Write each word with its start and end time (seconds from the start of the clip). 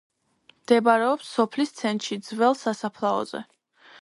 მდებარეობს 0.61 1.29
სოფლის 1.33 1.75
ცენტრში 1.81 2.19
ძველ 2.31 2.59
სასაფლაოზე. 2.63 3.45